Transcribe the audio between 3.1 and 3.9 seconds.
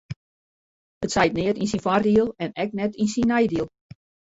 syn neidiel.